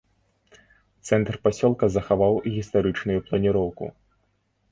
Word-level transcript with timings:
Цэнтр 1.09 1.35
пасёлка 1.45 1.85
захаваў 1.97 2.33
гістарычную 2.55 3.19
планіроўку. 3.27 3.85